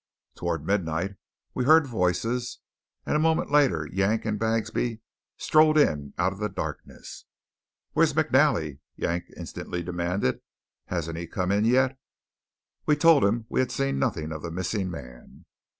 [0.33, 1.15] Toward midnight
[1.53, 2.57] we heard voices;
[3.05, 4.99] and a moment later Yank and Bagsby
[5.37, 7.25] strode in out of the darkness.
[7.93, 10.41] "Where's McNally?" Yank instantly demanded.
[10.85, 11.99] "Hasn't he come in yet?"
[12.87, 15.45] We told him we had seen nothing of the missing man.